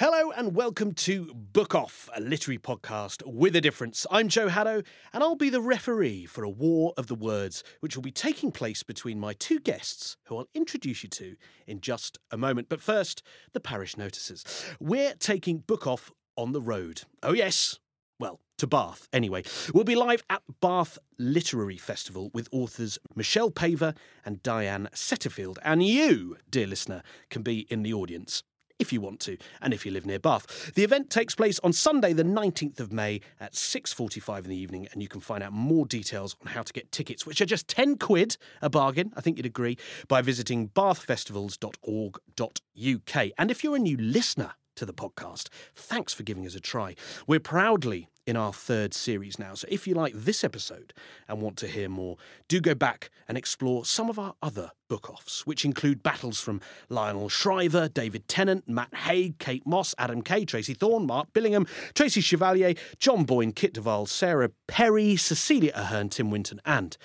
[0.00, 4.08] Hello and welcome to Book Off, a literary podcast with a difference.
[4.10, 7.94] I'm Joe Haddow, and I'll be the referee for a war of the words, which
[7.94, 11.36] will be taking place between my two guests, who I'll introduce you to
[11.68, 12.68] in just a moment.
[12.68, 13.22] But first,
[13.52, 14.44] the parish notices.
[14.80, 17.02] We're taking Book Off on the road.
[17.22, 17.78] Oh, yes.
[18.18, 19.44] Well, to Bath, anyway.
[19.72, 25.58] We'll be live at Bath Literary Festival with authors Michelle Paver and Diane Setterfield.
[25.62, 28.42] And you, dear listener, can be in the audience
[28.78, 30.72] if you want to and if you live near Bath.
[30.74, 34.88] The event takes place on Sunday the 19th of May at 6:45 in the evening
[34.92, 37.68] and you can find out more details on how to get tickets which are just
[37.68, 39.76] 10 quid a bargain I think you'd agree
[40.08, 43.30] by visiting bathfestivals.org.uk.
[43.38, 46.94] And if you're a new listener to the podcast, thanks for giving us a try.
[47.26, 49.54] We're proudly in our third series now.
[49.54, 50.92] So if you like this episode
[51.28, 52.16] and want to hear more,
[52.48, 56.60] do go back and explore some of our other book offs, which include battles from
[56.88, 62.20] Lionel Shriver, David Tennant, Matt Haig, Kate Mosse, Adam Kay, Tracey Thorn, Mark Billingham, Tracy
[62.20, 66.96] Chevalier, John Boyne, Kit de Waal, Sarah Perry, Cecilia Ahern, Tim Winton, and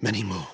[0.00, 0.48] many more.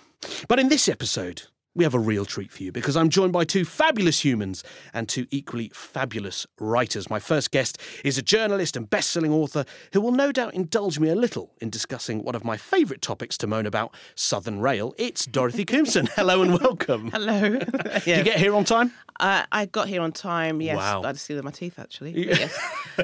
[0.48, 1.42] But in this episode,
[1.76, 4.62] we have a real treat for you because I'm joined by two fabulous humans
[4.92, 7.10] and two equally fabulous writers.
[7.10, 11.08] My first guest is a journalist and best-selling author who will no doubt indulge me
[11.08, 14.94] a little in discussing one of my favourite topics to moan about, Southern Rail.
[14.98, 16.08] It's Dorothy Koomson.
[16.10, 17.10] Hello and welcome.
[17.10, 17.40] Hello.
[17.58, 18.92] Did you get here on time?
[19.18, 20.60] Uh, I got here on time.
[20.60, 21.02] Yes, Wow.
[21.02, 22.12] I had to my teeth actually.
[22.26, 22.56] Yes,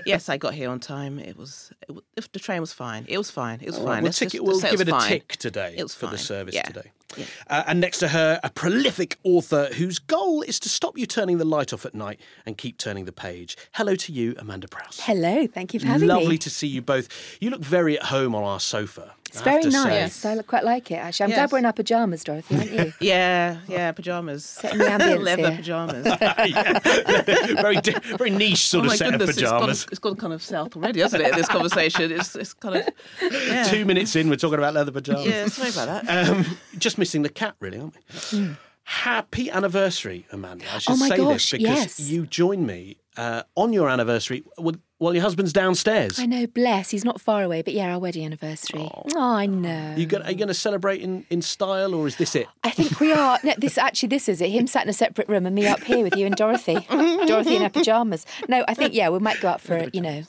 [0.06, 1.18] yes, I got here on time.
[1.18, 1.72] It was.
[1.88, 3.04] It, wa- if the train was fine.
[3.08, 3.60] It was fine.
[3.60, 3.94] It was All fine.
[3.94, 5.08] right, we'll, tick just- we'll give it a fine.
[5.08, 6.62] tick today It was for the service Yeah.
[6.62, 6.92] today.
[7.16, 7.24] Yeah.
[7.48, 11.38] Uh, and next to her, a prolific author whose goal is to stop you turning
[11.38, 13.56] the light off at night and keep turning the page.
[13.72, 15.00] Hello to you, Amanda Prowse.
[15.00, 16.24] Hello, thank you for having Lovely me.
[16.26, 17.08] Lovely to see you both.
[17.40, 19.14] You look very at home on our sofa.
[19.32, 19.84] It's very have to say.
[20.00, 20.24] nice.
[20.24, 21.24] I quite like it, actually.
[21.24, 21.52] I'm glad Yes.
[21.52, 22.92] we're in our pyjamas, Dorothy, aren't you?
[23.00, 24.44] Yeah, yeah, pajamas.
[24.44, 25.56] Setting the ambience Leather here.
[25.56, 26.04] pajamas.
[27.60, 29.70] very, di- very niche sort oh of my set goodness, of pajamas.
[29.70, 31.34] It's gone, it's gone kind of south already, hasn't it?
[31.34, 32.10] This conversation.
[32.12, 32.88] It's it's kind of.
[33.22, 33.64] Yeah.
[33.64, 35.26] Two minutes in, we're talking about leather pajamas.
[35.26, 36.28] Yeah, sorry about that.
[36.28, 36.44] Um,
[36.78, 37.94] just missing the cat, really, aren't
[38.32, 38.48] we?
[38.84, 40.64] Happy anniversary, Amanda.
[40.74, 42.00] I should Oh my say gosh, this because yes.
[42.00, 46.18] you joined me uh, on your anniversary while while your husband's downstairs.
[46.18, 46.90] I know, bless.
[46.90, 48.86] He's not far away, but yeah, our wedding anniversary.
[48.94, 49.94] Oh, I know.
[49.96, 52.46] You gonna, are you going to celebrate in, in style, or is this it?
[52.62, 53.38] I think we are.
[53.42, 54.50] No, this actually, this is it.
[54.50, 56.74] Him sat in a separate room and me up here with you and Dorothy.
[56.90, 58.26] Dorothy in her pajamas.
[58.46, 60.22] No, I think yeah, we might go out for it, you know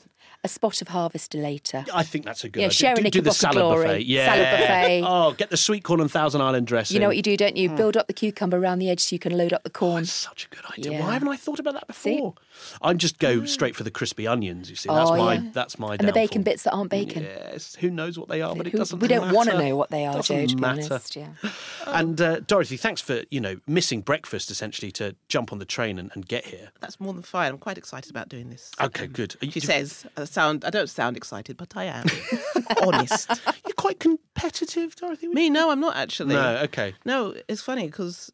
[0.44, 1.84] a spot of harvester later.
[1.94, 2.74] I think that's a good Yeah, idea.
[2.76, 3.86] share a do, do the salad glory.
[3.86, 4.06] buffet.
[4.06, 4.26] Yeah.
[4.26, 5.02] Salad buffet.
[5.12, 6.94] Oh, get the sweet corn and Thousand Island dressing.
[6.94, 7.68] You know what you do, don't you?
[7.70, 10.02] Build up the cucumber around the edge so you can load up the corn.
[10.02, 10.92] That's such a good idea.
[10.98, 11.00] Yeah.
[11.06, 12.16] Why haven't I thought about that See?
[12.16, 12.34] before?
[12.82, 14.68] I just go straight for the crispy onions.
[14.68, 15.42] You see, that's Oh, my yeah.
[15.52, 17.22] that's my and the bacon bits that aren't bacon.
[17.22, 18.98] Yes, who knows what they are, but it Who- doesn't.
[18.98, 20.46] we don't want to know what they are, Doesn't Joe.
[20.46, 20.82] To be matter.
[20.90, 21.28] honest, yeah.
[21.86, 25.98] And uh, Dorothy, thanks for you know missing breakfast essentially to jump on the train
[25.98, 26.70] and, and get here.
[26.80, 27.50] That's more than fine.
[27.52, 28.70] I'm quite excited about doing this.
[28.80, 29.36] Okay, good.
[29.40, 30.64] You- She says, I sound.
[30.64, 32.06] I don't sound excited, but I am.
[32.82, 33.30] Honest.
[33.66, 35.28] You're quite competitive, Dorothy.
[35.28, 36.34] Me, no, I'm not actually.
[36.34, 36.94] No, okay.
[37.04, 38.30] No, it's funny because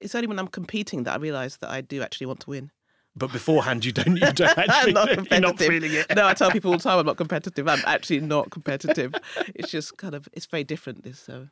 [0.00, 2.70] it's only when I'm competing that I realise that I do actually want to win.
[3.14, 4.16] But beforehand, you don't.
[4.16, 4.90] You don't actually.
[4.90, 5.42] I'm not you're competitive.
[5.42, 6.06] not feeling it.
[6.14, 7.68] No, I tell people all the time I'm not competitive.
[7.68, 9.14] I'm actually not competitive.
[9.54, 11.04] it's just kind of it's very different.
[11.04, 11.48] This so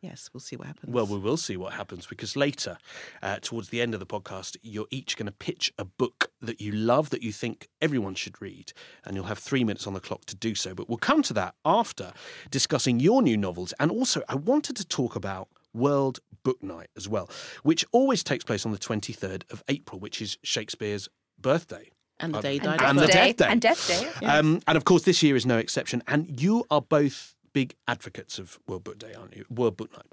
[0.00, 0.92] yes, we'll see what happens.
[0.92, 2.78] Well, we will see what happens because later,
[3.22, 6.60] uh, towards the end of the podcast, you're each going to pitch a book that
[6.60, 8.72] you love that you think everyone should read,
[9.04, 10.74] and you'll have three minutes on the clock to do so.
[10.74, 12.12] But we'll come to that after
[12.50, 13.72] discussing your new novels.
[13.80, 17.28] And also, I wanted to talk about World Book Night as well,
[17.62, 21.08] which always takes place on the 23rd of April, which is Shakespeare's
[21.40, 21.90] birthday.
[22.20, 22.96] and the uh, day he and died.
[22.96, 23.46] the death day.
[23.48, 23.88] And Death
[24.20, 24.26] Day.
[24.26, 26.02] Um, and of course, this year is no exception.
[26.08, 29.44] And you are both big advocates of World Book Day, aren't you?
[29.50, 30.06] World Book Night.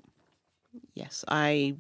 [0.96, 1.76] Yes, I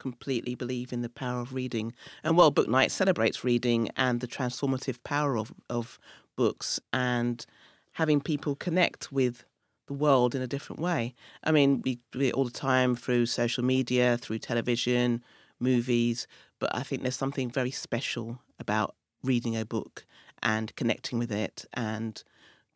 [0.00, 1.92] completely believe in the power of reading.
[2.24, 6.00] And World Book Night celebrates reading and the transformative power of, of
[6.36, 7.46] books and
[7.92, 9.44] having people connect with
[9.86, 11.14] the world in a different way.
[11.44, 15.22] I mean, we do it all the time through social media, through television,
[15.60, 16.26] movies,
[16.58, 20.04] but I think there's something very special about reading a book
[20.42, 22.24] and connecting with it and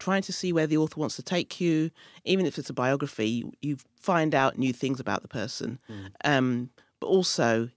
[0.04, 1.90] trying to see where the author wants to take you.
[2.24, 5.78] Even if it's a biography, you, you find out new things about the person.
[6.24, 6.70] Um,
[7.00, 7.70] but also,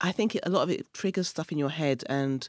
[0.00, 2.48] I think it, a lot of it triggers stuff in your head and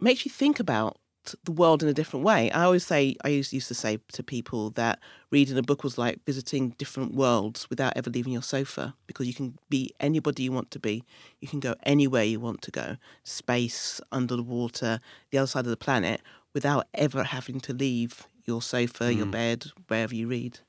[0.00, 0.96] makes you think about
[1.44, 2.50] the world in a different way.
[2.50, 4.98] I always say, I used, used to say to people that
[5.30, 9.34] reading a book was like visiting different worlds without ever leaving your sofa because you
[9.34, 11.04] can be anybody you want to be.
[11.40, 15.00] You can go anywhere you want to go space, under the water,
[15.30, 16.20] the other side of the planet
[16.54, 19.32] without ever having to leave your sofa, your mm.
[19.32, 20.60] bed, wherever you read.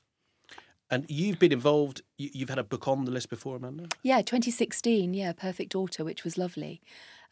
[0.90, 2.02] And you've been involved.
[2.18, 3.88] You, you've had a book on the list before, Amanda.
[4.02, 5.14] Yeah, 2016.
[5.14, 6.80] Yeah, Perfect Daughter, which was lovely.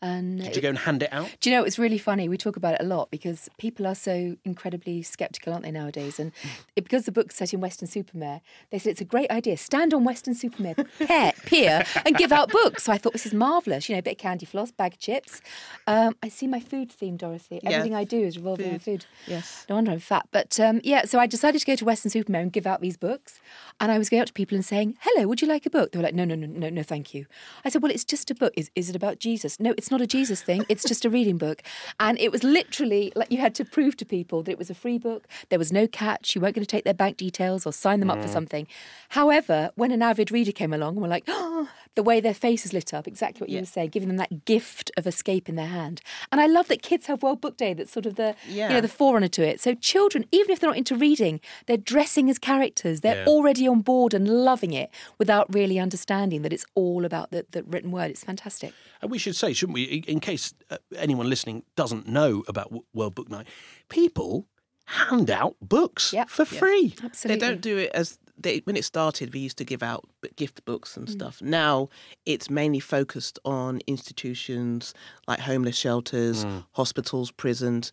[0.03, 1.31] And Did you go and hand it out?
[1.41, 2.29] Do you know it's really funny?
[2.29, 6.19] We talk about it a lot because people are so incredibly sceptical, aren't they nowadays?
[6.19, 6.33] And
[6.77, 8.41] it, because the book's set in Weston-super-Mare,
[8.71, 9.57] they said it's a great idea.
[9.57, 12.83] Stand on Weston-super-Mare pier, pier and give out books.
[12.83, 13.89] So I thought this is marvellous.
[13.89, 15.41] You know, a bit of candy floss, bag of chips.
[15.87, 17.61] Um, I see my food theme, Dorothy.
[17.65, 19.05] Everything I do is revolving around food.
[19.05, 19.07] food.
[19.29, 19.67] Yes.
[19.69, 20.27] No wonder I'm fat.
[20.33, 23.39] But um, yeah, so I decided to go to Weston-super-Mare and give out these books.
[23.79, 25.93] And I was going up to people and saying, "Hello, would you like a book?"
[25.93, 27.27] They were like, "No, no, no, no, no, thank you."
[27.65, 28.53] I said, "Well, it's just a book.
[28.57, 30.65] Is is it about Jesus?" No, it's not a Jesus thing.
[30.69, 31.63] It's just a reading book.
[32.01, 34.75] And it was literally like you had to prove to people that it was a
[34.75, 35.29] free book.
[35.51, 36.35] There was no catch.
[36.35, 38.33] You weren't going to take their bank details or sign them up for mm.
[38.33, 38.67] something.
[39.11, 42.73] However, when an avid reader came along and were like, "Oh," the way their faces
[42.73, 45.67] lit up, exactly what you were saying, giving them that gift of escape in their
[45.67, 46.01] hand.
[46.31, 47.75] And I love that kids have World Book Day.
[47.75, 49.61] That's sort of the you know the forerunner to it.
[49.61, 53.01] So children, even if they're not into reading, they're dressing as characters.
[53.03, 53.27] They're Yeah.
[53.27, 57.63] already on board and loving it without really understanding that it's all about the, the
[57.65, 58.11] written word.
[58.11, 58.73] It's fantastic.
[59.03, 62.73] And we should say, shouldn't we, in- in case uh, anyone listening doesn't know about
[62.95, 63.47] World Book Night,
[63.89, 64.47] people
[64.87, 66.29] hand out books Yep.
[66.29, 66.95] for free.
[67.03, 67.39] Absolutely.
[67.41, 69.33] They don't do it as they when it started.
[69.33, 70.05] We used to give out
[70.37, 70.97] gift books Mm.
[70.97, 71.41] and stuff.
[71.43, 71.89] Now
[72.27, 74.95] it's mainly focused on institutions
[75.27, 77.93] like homeless shelters, hospitals, prisons,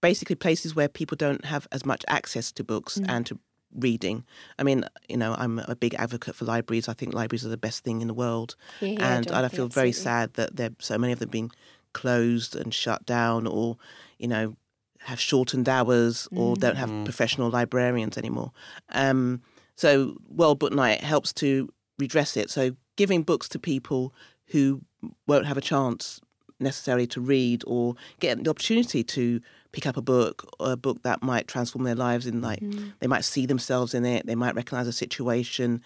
[0.00, 3.06] basically places where people don't have as much access to books Mm.
[3.08, 3.38] and to
[3.72, 4.24] reading.
[4.58, 6.88] I mean, you know, I'm a big advocate for libraries.
[6.88, 9.56] I think libraries are the best thing in the world, Hear, hear, and I Dorothy,
[9.56, 10.10] feel very absolutely.
[10.10, 11.52] sad that there so many of them being
[11.92, 13.76] closed and shut down, or
[14.18, 14.56] you know,
[15.04, 18.52] have shortened hours or don't have professional librarians anymore.
[18.90, 19.40] Um,
[19.80, 22.50] so World Book Night helps to redress it.
[22.50, 24.12] So giving books to people
[24.48, 24.82] who
[25.26, 26.20] won't have a chance
[26.58, 29.40] necessarily to read or get the opportunity to
[29.72, 32.90] pick up a book or a book that might transform their lives in like mm-hmm.
[32.98, 35.82] they might see themselves in it they might recognize a situation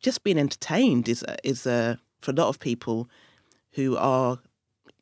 [0.00, 3.08] just being entertained is is a, for a lot of people
[3.70, 4.38] who are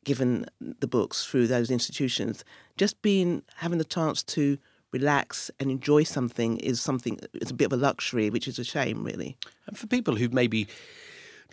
[0.05, 2.45] given the books through those institutions
[2.77, 4.57] just being having the chance to
[4.91, 8.63] relax and enjoy something is something it's a bit of a luxury which is a
[8.63, 10.67] shame really And for people who've maybe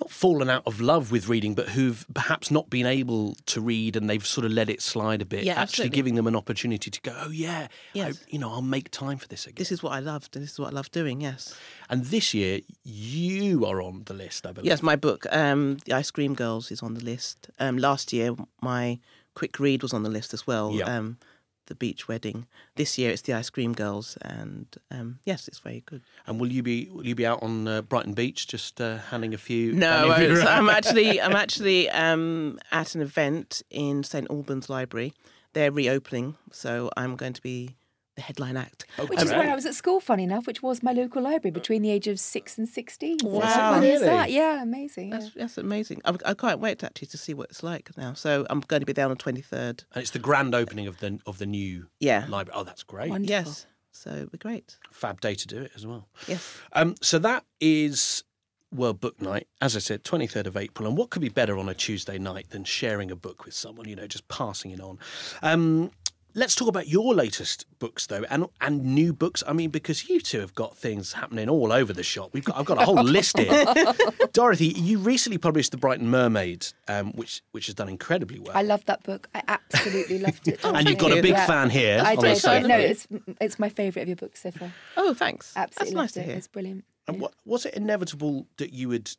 [0.00, 3.96] not fallen out of love with reading, but who've perhaps not been able to read
[3.96, 5.96] and they've sort of let it slide a bit, Yeah, actually absolutely.
[5.96, 8.16] giving them an opportunity to go, oh, yeah, Yes.
[8.16, 9.56] I, you know, I'll make time for this again.
[9.58, 11.52] this is what i loved and this is what i love doing yes
[11.90, 14.66] and this year, you are on the list, I believe.
[14.68, 17.50] Yes, my book, um, The Ice Cream Girls, is on the list.
[17.58, 19.00] Um, last year, my
[19.34, 20.72] quick read was on the list as well.
[20.74, 20.84] Yeah.
[20.98, 21.16] Um,
[21.68, 22.46] the Beach Wedding.
[22.74, 26.02] This year, it's The Ice Cream Girls, and um, yes, it's very good.
[26.26, 29.32] And will you be will you be out on uh, Brighton Beach just uh, handing
[29.34, 29.72] a few?
[29.72, 30.48] No, a few I- around?
[30.48, 35.12] I'm actually I'm actually um, at an event in St Albans Library.
[35.54, 37.76] They're reopening, so I'm going to be
[38.18, 38.84] the headline act.
[39.08, 41.82] Which is where I was at school, funny enough, which was my local library between
[41.82, 43.18] the age of six and 16.
[43.22, 43.40] Wow.
[43.40, 44.12] how funny is Really?
[44.12, 44.30] that?
[44.30, 45.08] Yeah, amazing.
[45.10, 45.18] yeah.
[45.18, 46.02] That's, that's amazing.
[46.04, 48.12] I, I can't wait actually to see what it's like now.
[48.14, 49.84] So I'm going to be there on the 23rd.
[49.92, 52.26] And it's the grand opening of the of the new Yeah.
[52.28, 52.58] library.
[52.60, 53.10] Oh, that's great!
[53.10, 53.30] Wonderful.
[53.30, 53.66] Yes.
[53.92, 54.76] So it'll be great.
[54.92, 56.08] Fab day to do it as well.
[56.26, 56.56] Yes.
[56.72, 58.22] Um, so that is
[58.70, 60.86] World Book Night, as I said, 23rd of April.
[60.86, 63.88] And what could be better on a Tuesday night than sharing a book with someone,
[63.88, 64.98] you know, just passing it on?
[65.42, 65.90] Um,
[66.38, 69.42] let's talk about your latest books, though, and and new books.
[69.46, 72.30] I mean, because you two have got things happening all over the shop.
[72.32, 73.64] We've got I've got a whole list here.
[74.32, 78.56] Dorothy, you recently published The Brighton Mermaid, um, which which has done incredibly well.
[78.56, 79.28] I love that book.
[79.34, 80.60] I absolutely loved it.
[80.64, 81.46] and you've got a big Yeah.
[81.46, 82.00] fan here.
[82.02, 82.68] I on the did.
[82.68, 83.06] No, it's
[83.40, 84.72] it's my favourite of your books so far.
[84.96, 85.52] Oh, thanks.
[85.56, 86.26] Absolutely That's nice loved to it.
[86.26, 86.36] hear.
[86.36, 86.84] It's brilliant.
[87.06, 89.10] And what, was it inevitable that you would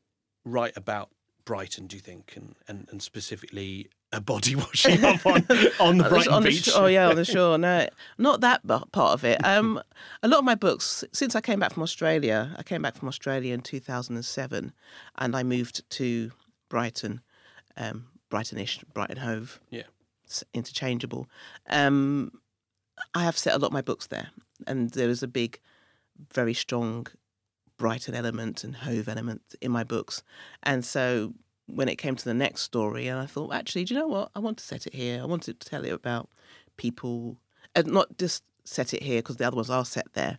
[0.45, 1.09] write about
[1.49, 5.47] Brighton, do you think, and and, and specifically a body washing up on
[5.79, 6.65] on the Brighton on the beach?
[6.65, 7.57] sh- oh yeah, on the shore.
[7.67, 7.87] No,
[8.19, 9.43] not that part of it.
[9.43, 9.81] Um,
[10.21, 13.07] a lot of my books, since I came back from Australia, I came back from
[13.07, 14.73] Australia in 2007,
[15.17, 16.31] and I moved to
[16.69, 17.21] Brighton,
[17.75, 19.87] um, Brightonish, Brighton Hove, yeah.
[20.27, 21.27] s- interchangeable.
[21.67, 22.31] Um,
[23.15, 24.29] I have set a lot of my books there,
[24.67, 25.59] and there is a big,
[26.31, 27.07] very strong
[27.79, 30.21] Brighton element and Hove element in my books.
[30.61, 31.33] And so
[31.65, 34.29] when it came to the next story, and I thought, actually, do you know what?
[34.35, 35.19] I want to set it here.
[35.21, 36.29] I wanted to tell it about
[36.77, 37.37] people,
[37.75, 40.37] and not just set it here because the other ones are set there,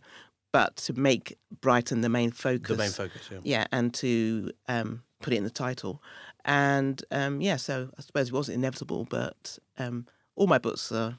[0.53, 2.77] but to make Brighton the main focus.
[2.77, 3.39] The main focus, yeah.
[3.43, 6.01] Yeah, and to um, put it in the title.
[6.45, 11.17] And um, yeah, so I suppose it wasn't inevitable, but um, all my books are,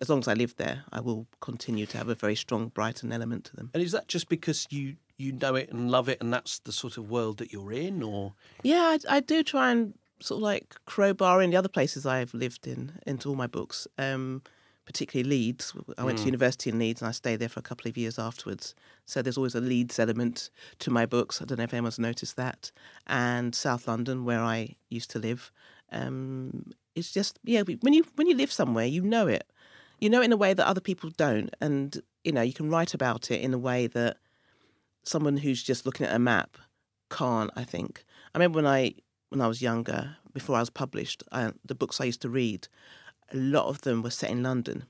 [0.00, 3.12] as long as I live there, I will continue to have a very strong Brighton
[3.12, 3.70] element to them.
[3.74, 6.72] And is that just because you you know it and love it, and that's the
[6.72, 10.42] sort of world that you're in, or Yeah, I, I do try and sort of
[10.42, 14.42] like crowbar in the other places I've lived in into all my books, um,
[14.86, 15.74] particularly Leeds.
[15.98, 18.18] I went to university in Leeds and I stayed there for a couple of years
[18.18, 18.74] afterwards.
[19.06, 21.40] So there's always a Leeds element to my books.
[21.40, 22.70] I don't know if anyone's noticed that.
[23.06, 25.50] And South London, where I used to live,
[25.92, 27.62] um, it's just yeah.
[27.62, 29.46] When you when you live somewhere, you know it.
[30.00, 32.70] You know it in a way that other people don't, and you know you can
[32.70, 34.18] write about it in a way that
[35.04, 36.56] someone who's just looking at a map
[37.10, 37.50] can't.
[37.56, 38.04] I think.
[38.34, 38.94] I remember when I
[39.28, 42.68] when I was younger, before I was published, I, the books I used to read,
[43.32, 44.84] a lot of them were set in London,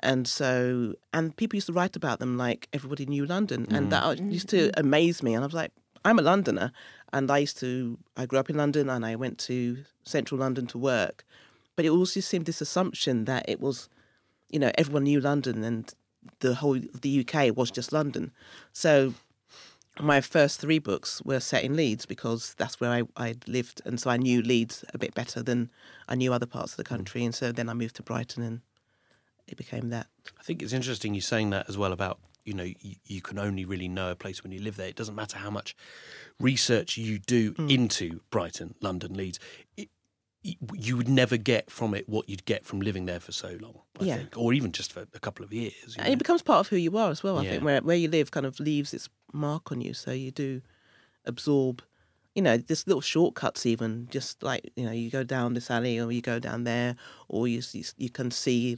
[0.00, 3.90] and so and people used to write about them like everybody knew London, and mm.
[3.90, 5.34] that used to amaze me.
[5.34, 5.72] And I was like,
[6.04, 6.72] I'm a Londoner,
[7.12, 10.66] and I used to I grew up in London, and I went to central London
[10.66, 11.24] to work,
[11.76, 13.88] but it also seemed this assumption that it was,
[14.50, 15.92] you know, everyone knew London and
[16.40, 18.32] the whole of the UK was just London.
[18.72, 19.14] So
[20.00, 23.82] my first three books were set in Leeds because that's where I, I lived.
[23.84, 25.70] And so I knew Leeds a bit better than
[26.08, 26.96] I knew other parts of the hmm.
[26.96, 27.24] country.
[27.24, 28.60] And so then I moved to Brighton and
[29.46, 30.06] it became that.
[30.38, 33.38] I think it's interesting you saying that as well about you know you, you can
[33.38, 34.88] only really know a place when you live there.
[34.88, 35.76] It doesn't matter how much
[36.40, 37.68] research you do hmm.
[37.68, 39.38] into Brighton, London, Leeds.
[39.76, 39.88] It,
[40.74, 43.78] you would never get from it what you'd get from living there for so long,
[44.00, 44.16] I Yeah.
[44.16, 45.74] think, or even just for a couple of years.
[45.86, 46.12] you And know.
[46.14, 47.50] it becomes part of who you are as well, I Yeah.
[47.52, 47.64] think.
[47.64, 49.94] Where, where you live kind of leaves its mark on you.
[49.94, 50.62] So you do
[51.24, 51.82] absorb,
[52.34, 55.98] you know, just little shortcuts, even just like, you know, you go down this alley
[56.00, 56.96] or you go down there,
[57.28, 58.76] or you, you, you can see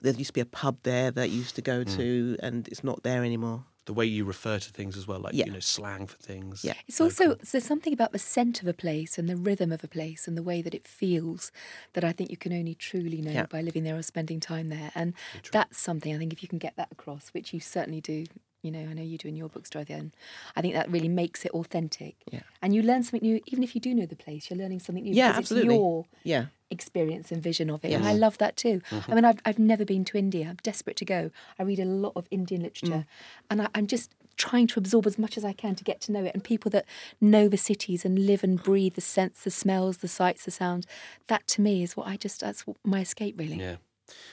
[0.00, 1.96] there used to be a pub there that you used to go Mm.
[1.96, 3.64] to and it's not there anymore.
[3.86, 5.46] the way you refer to things as well, like Yeah.
[5.46, 6.64] you know slang for things.
[6.64, 6.74] Yeah.
[6.88, 9.86] It's also there's something about the scent of a place and the rhythm of a
[9.86, 11.52] place and the way that it feels
[11.92, 13.46] that I think you can only truly know Yeah.
[13.46, 14.90] by living there or spending time there.
[14.96, 15.14] And
[15.52, 18.24] that's something I think if you can get that across, which you certainly do.
[18.66, 20.10] You know, I know you do in your books, Dorothy, and
[20.56, 22.16] I think that really makes it authentic.
[22.30, 22.40] Yeah.
[22.60, 25.04] And you learn something new, even if you do know the place, you're learning something
[25.04, 25.14] new.
[25.14, 25.74] Yeah, because absolutely.
[25.74, 26.46] It's your Yeah.
[26.70, 27.92] experience and vision of it.
[27.92, 28.82] And I love that too.
[28.90, 29.12] Mm-hmm.
[29.12, 30.46] I mean, I've, I've never been to India.
[30.50, 31.30] I'm desperate to go.
[31.58, 33.50] I read a lot of Indian literature mm.
[33.50, 36.12] and I, I'm just trying to absorb as much as I can to get to
[36.12, 36.32] know it.
[36.34, 36.84] And people that
[37.20, 40.86] know the cities and live and breathe the scents, the smells, the sights, the sounds,
[41.28, 43.56] that to me is what I just, that's my escape really.
[43.56, 43.76] Yeah.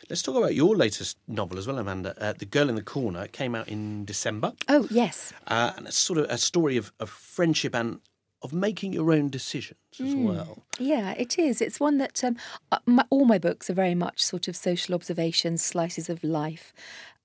[0.09, 2.13] Let's talk about your latest novel as well, Amanda.
[2.21, 5.33] Uh, the Girl in the Corner It came out in December, Oh, yes.
[5.47, 7.99] uh, and it's sort of a story of, of friendship and
[8.41, 10.25] of making your own decisions as Hmm.
[10.25, 10.63] well.
[10.77, 11.61] Yeah, it is.
[11.61, 12.35] It's one that um,
[12.71, 16.73] uh, my, all my books are very much sort of social observations, slices of life.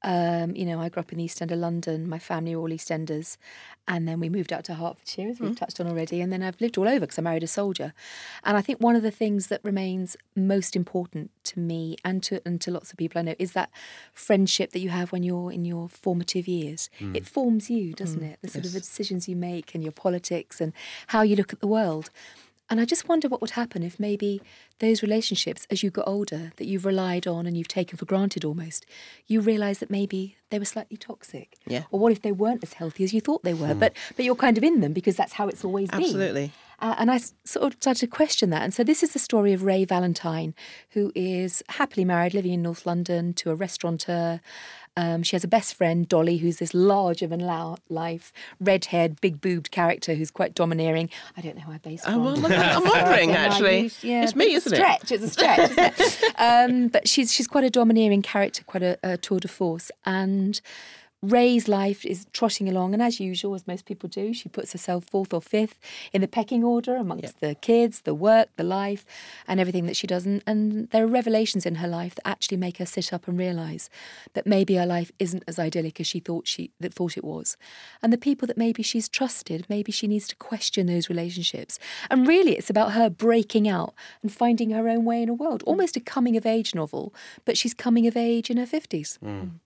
[0.05, 2.09] Um, you know, I grew up in the East End of London.
[2.09, 3.37] My family were all East Enders.
[3.89, 5.55] And then we moved out to Hertfordshire, as we've hmm.
[5.55, 6.21] touched on already.
[6.21, 7.95] And then I've lived all over because I married a soldier.
[8.45, 12.41] And I think one of the things that remains most important to me and to,
[12.45, 13.71] and to lots of people I know is that
[14.13, 16.91] friendship that you have when you're in your formative years.
[16.99, 17.17] Hmm.
[17.17, 18.27] It forms you, doesn't hmm.
[18.27, 18.39] it?
[18.43, 20.73] The sort of the decisions you make and your politics and
[21.09, 22.11] how you look at the world.
[22.71, 24.43] And I just wonder what would happen if maybe
[24.79, 28.45] those relationships, as you got older, that you've relied on and you've taken for granted
[28.45, 28.85] almost,
[29.27, 31.57] you realise that maybe they were slightly toxic.
[31.67, 31.85] Yeah.
[31.91, 33.75] Or what if they weren't as healthy as you thought they were?
[33.75, 36.03] But but you're kind of in them because that's how it's always been.
[36.03, 36.53] Absolutely.
[36.81, 38.63] Uh, and I sort of started to question that.
[38.63, 40.55] And so this is the story of Ray Valentine,
[40.91, 44.41] who is happily married, living in North London, to a restaurateur.
[44.99, 49.41] Um, she has a best friend, Dolly, who's this larger than life, red haired, big
[49.41, 51.09] boobed character who's quite domineering.
[51.37, 52.45] I don't know how I based it I'm, on.
[52.53, 53.93] I'm, wondering, actually.
[54.03, 54.77] yeah, it's me, it's a isn't it?
[54.77, 55.71] stretch, It's a stretch.
[55.71, 56.35] isn't it?
[56.41, 59.93] um, but she's she's quite a domineering character, quite a, a tour de force.
[60.05, 60.61] And
[61.21, 65.05] Ray's life is trotting along, and as usual, as most people do, she puts herself
[65.05, 65.81] fourth or fifth
[66.13, 69.05] in the pecking order amongst the kids, the work, the life,
[69.49, 70.25] and everything that she does.
[70.25, 73.37] And, and there are revelations in her life that actually make her sit up and
[73.37, 73.91] realise
[74.35, 77.57] that maybe her life isn't as idyllic as she thought she that thought it was.
[78.01, 81.81] And the people that maybe she's trusted, maybe she needs to question those relationships.
[82.11, 85.65] And really, it's about her breaking out and finding her own way in a world,
[85.65, 85.69] mm.
[85.69, 87.13] almost a coming of age novel,
[87.45, 89.19] but she's coming of age in her fifties.
[89.25, 89.59] Mm.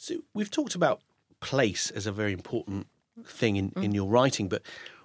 [0.00, 1.02] So we've talked about
[1.40, 2.86] place as a very important
[3.22, 4.62] thing in, in your writing, but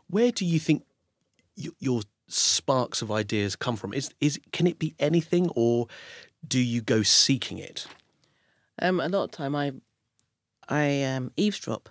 [0.08, 0.86] where do you think
[1.58, 3.94] y- your sparks of ideas come from?
[3.94, 5.88] Is is can it be anything, or
[6.48, 7.88] do you go seeking it?
[8.82, 9.74] Um, a lot of time I
[10.70, 11.90] I um, eavesdrop.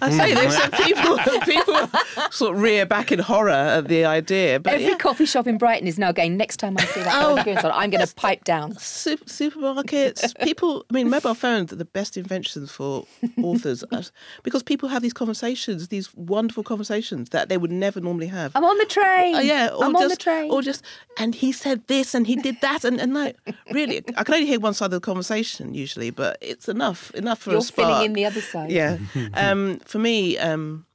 [0.00, 1.90] I say this, and people people
[2.30, 4.60] sort of rear back in horror at the idea.
[4.60, 4.94] But Every yeah.
[4.96, 7.36] coffee shop in Brighton is now going, next time I see that Oh.
[7.44, 7.50] oh.
[7.56, 8.76] on, I'm going to pipe down.
[8.78, 10.84] Su- supermarkets, people.
[10.90, 13.06] I mean, mobile phones are the best inventions for
[13.42, 14.02] authors uh,
[14.42, 18.52] because people have these conversations, these wonderful conversations that they would never normally have.
[18.54, 19.36] I'm on the train.
[19.36, 20.50] Oh, yeah, or I'm just, on the train.
[20.50, 20.84] or just,
[21.18, 23.36] and he said this and he did that, and, and like,
[23.72, 27.40] really, I can only hear one side of the conversation usually, but it's enough, enough
[27.40, 27.52] for us.
[27.52, 27.88] You're a spark.
[27.88, 28.70] filling in the other side.
[28.70, 28.98] Yeah.
[29.34, 30.86] um, for me, um,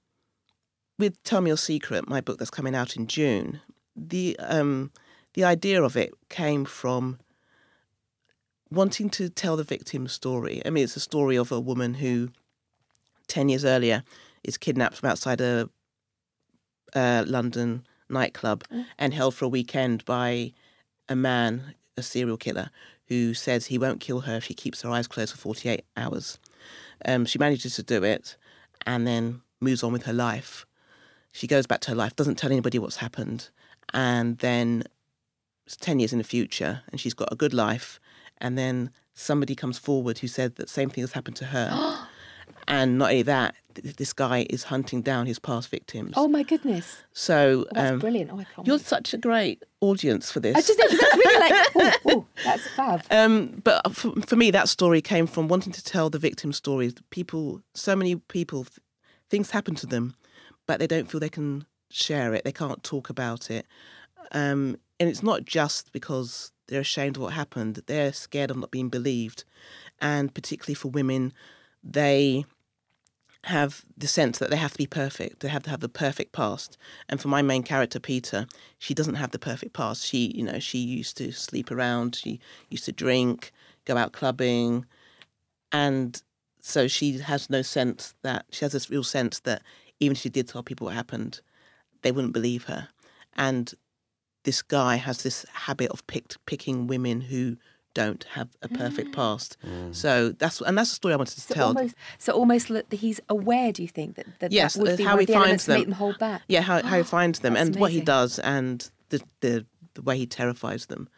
[0.98, 3.62] with Tell Me Your Secret, my book that's coming out in June,
[3.96, 4.92] the um,
[5.34, 7.20] the idea of it came from
[8.72, 10.62] wanting to tell the victim's story.
[10.66, 12.30] I mean, it's a story of a woman who,
[13.28, 14.04] ten years earlier,
[14.44, 15.70] is kidnapped from outside a,
[16.94, 18.64] uh London nightclub
[18.98, 20.54] and held for a weekend by
[21.10, 22.70] a man, a serial killer,
[23.08, 26.40] who says he won't kill her if she keeps her eyes closed for 48 hours.
[27.04, 28.38] Um, she manages to do it
[28.86, 30.66] and then moves on with her life.
[31.32, 33.50] She goes back to her life, doesn't tell anybody what's happened,
[33.94, 34.84] and then
[35.66, 38.00] it's 10 years in the future and she's got a good life.
[38.38, 42.08] And then somebody comes forward who said that same thing has happened to her.
[42.68, 46.14] and not only that, th- this guy is hunting down his past victims.
[46.16, 46.98] Oh my goodness.
[47.14, 48.32] so That's um, brilliant.
[48.32, 48.86] Oh, I can't You're wait.
[48.86, 50.56] such a great audience for this.
[50.56, 53.04] I just think that's really like, oh, oh, that's fab.
[53.12, 56.94] Um, but for, for me, that story came from wanting to tell the victim stories.
[57.12, 58.80] People, so many people, th-
[59.30, 60.16] things happen to them,
[60.68, 62.44] but they don't feel they can share it.
[62.44, 63.66] They can't talk about it.
[64.32, 67.82] Um, and it's not just because they're ashamed of what happened.
[67.86, 69.44] They're scared of not being believed.
[70.02, 71.34] And particularly for women,
[71.86, 72.46] they
[73.46, 75.42] have the sense that they have to be perfect.
[75.42, 76.78] They have to have the perfect past.
[77.08, 78.48] And for my main character, Pieta,
[78.80, 80.04] she doesn't have the perfect past.
[80.04, 82.16] She, you know, she used to sleep around.
[82.16, 82.40] She
[82.70, 83.52] used to drink,
[83.86, 84.86] go out clubbing,
[85.72, 86.22] and
[86.62, 89.62] so she has no sense that she has this real sense that
[90.00, 91.42] even if she did tell people what happened,
[92.02, 92.90] they wouldn't believe her.
[93.38, 93.74] And
[94.44, 97.58] this guy has this habit of picked, picking women who
[97.96, 99.58] don't have a perfect past.
[99.92, 101.68] So that's and that's the story I wanted to So tell.
[101.70, 103.72] almost, so almost look, he's aware.
[103.72, 105.72] Do you think that, that Yes, that would be how he the elements finds to
[105.72, 105.90] make them.
[105.92, 106.44] them hold back?
[106.48, 110.02] Yeah, how, how he finds them That's and what he does and the, the the
[110.04, 111.10] way he terrifies them.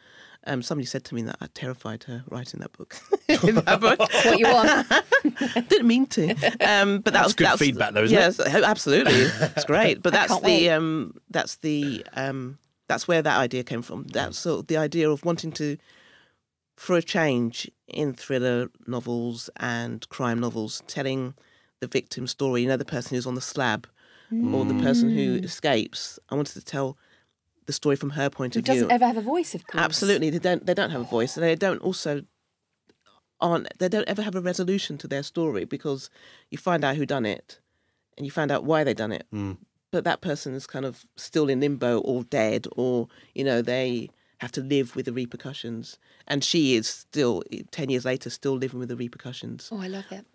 [0.46, 2.96] Um, somebody said to me that I terrified her writing that book.
[3.28, 4.00] In that book.
[4.00, 4.88] What you want?
[5.70, 6.30] Didn't mean to,
[6.62, 8.22] um, but that That's was good that's- feedback though, isn't it?
[8.22, 10.02] yes, absolutely, it's great.
[10.02, 14.06] But that's the um, that's the um, that's where that idea came from.
[14.14, 15.76] That's sort of the idea of wanting to,
[16.78, 21.34] for a change in thriller novels and crime novels, telling
[21.82, 22.62] the victim story.
[22.62, 23.88] You know, the person who's on the slab
[24.54, 25.44] or the person who Mm.
[25.44, 26.20] escapes.
[26.30, 26.98] I wanted to tell
[27.66, 28.74] the story from her point Who of view.
[28.76, 29.84] doesn't ever have a voice, of course.
[29.84, 30.66] Absolutely, they don't.
[30.66, 32.24] They don't have a voice, and they don't also
[33.40, 33.68] aren't.
[33.80, 36.10] They don't ever have a resolution to their story because
[36.50, 37.60] you find out who done it,
[38.18, 39.28] and you find out why they done it.
[39.90, 44.10] But that person is kind of still in limbo or dead, or you know they
[44.40, 45.98] have to live with the repercussions.
[46.28, 49.70] And she is still ten years later, still living with the repercussions.
[49.72, 50.26] Oh, I love it.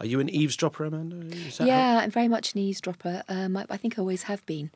[0.00, 1.16] Are you an eavesdropper, Amanda?
[1.36, 3.22] Is that how- Yeah, I'm very much an eavesdropper.
[3.28, 4.70] Um, I, I think I always have been,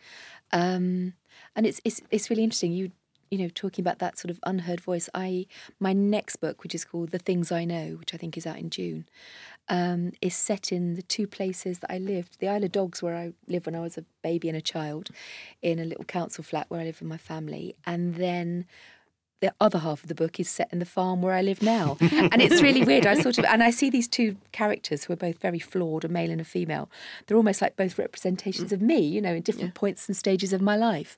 [0.52, 1.14] um,
[1.56, 2.72] and it's it's it's really interesting.
[2.72, 2.92] You
[3.30, 5.08] you know talking about that sort of unheard voice.
[5.14, 5.46] I
[5.80, 8.58] my next book, which is called The Things I Know, which I think is out
[8.58, 9.06] in June,
[9.68, 13.16] um, is set in the two places that I lived: the Isle of Dogs, where
[13.16, 15.10] I lived when I was a baby and a child,
[15.62, 18.66] in a little council flat where I lived with my family, and then
[19.40, 21.96] the other half of the book is set in the farm where I live now.
[22.00, 23.06] and it's really weird.
[23.06, 26.08] I sort of and I see these two characters who are both very flawed, a
[26.08, 26.90] male and a female.
[27.26, 30.60] They're almost like both representations of me, you know, in different points and stages of
[30.60, 31.16] my life.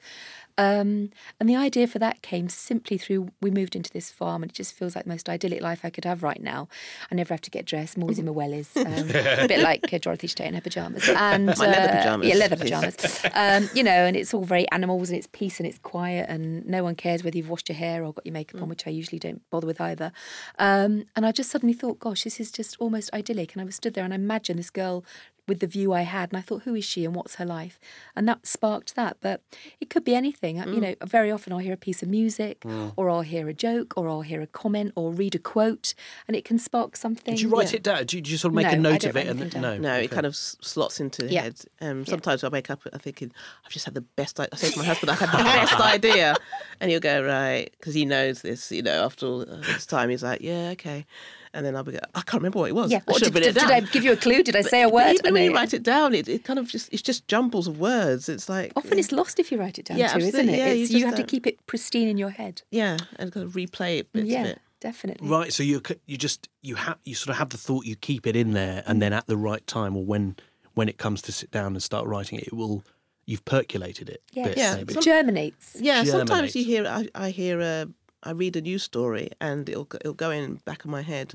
[0.60, 4.50] Um, and the idea for that came simply through we moved into this farm, and
[4.50, 6.68] it just feels like the most idyllic life I could have right now.
[7.10, 7.96] I never have to get dressed.
[7.96, 9.08] I'm always in my wellies, um,
[9.44, 11.08] a bit like uh, Dorothy Stay in her pajamas.
[11.08, 12.96] And My leather uh, pyjamas, yeah, leather pajamas.
[13.34, 16.66] um, you know, and it's all very animals, and it's peace, and it's quiet, and
[16.66, 18.90] no one cares whether you've washed your hair or got your makeup on, which I
[18.90, 20.12] usually don't bother with either.
[20.58, 23.52] Um, and I just suddenly thought, gosh, this is just almost idyllic.
[23.52, 25.04] And I was stood there and I imagined this girl
[25.50, 27.76] with the view I had, and I thought, who is she and what's her life?
[28.14, 29.16] And that sparked that.
[29.20, 29.42] But
[29.80, 30.60] it could be anything.
[30.60, 32.64] Uh, You know, very often I'll hear a piece of music,
[32.96, 35.92] or I'll hear a joke, or I'll hear a comment, or read a quote,
[36.26, 37.34] and it can spark something.
[37.34, 37.76] Did you write Yeah.
[37.78, 38.04] it down?
[38.06, 39.18] Do you, do you sort of make No, a I note of it?
[39.18, 39.82] write And anything no, down.
[39.82, 41.42] No, it kind of slots into the Yeah.
[41.42, 41.56] head.
[41.80, 43.32] Um, sometimes I wake up thinking,
[43.64, 44.38] I've just had the best.
[44.38, 46.36] I, I say to my husband, I've had the best idea,
[46.80, 48.70] and he'll go right because he knows this.
[48.70, 51.04] You know, after all uh, this time, he's like, yeah, okay.
[51.52, 52.92] And then I'll be, go, I can't remember what it was.
[52.92, 52.98] Yeah.
[53.08, 54.42] I What, have did, did, it did I give you a clue?
[54.44, 55.10] Did I say a But word?
[55.14, 57.66] Even And when you write it down, it, it kind of just it's just jumbles
[57.66, 58.28] of words.
[58.28, 60.56] It's like Often it's lost if you write it down Yeah, too, isn't it?
[60.58, 62.62] Yeah, you It's, you, just have to don't- keep it pristine in your head.
[62.70, 64.58] yeah, and kind of replay it bits yeah, of it.
[64.80, 65.28] definitely.
[65.28, 68.26] Right, so you you just you have you sort of have the thought you keep
[68.28, 70.36] it in there, and then at the right time or when
[70.74, 72.84] when it comes to sit down and start writing it, it will
[73.26, 74.22] you've percolated it.
[74.32, 74.94] Yeah, bits, Yeah, maybe.
[74.94, 75.76] some- germinates.
[75.80, 77.88] Yeah, sometimes you hear I, I hear a
[78.22, 81.32] I read a news story and it'll go- it'll go in back of my head.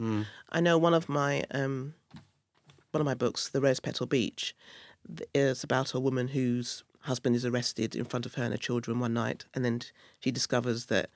[0.49, 1.95] I know one of my um
[2.91, 4.55] one of my books, The Rose Petal Beach,
[5.33, 8.99] is about a woman whose husband is arrested in front of her and her children
[8.99, 9.81] one night, and then
[10.21, 11.09] she discovers that